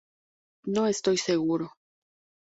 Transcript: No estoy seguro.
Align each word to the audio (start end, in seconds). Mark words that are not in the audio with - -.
No 0.65 0.87
estoy 0.87 1.15
seguro. 1.19 1.69